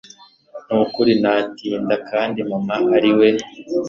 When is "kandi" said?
2.09-2.39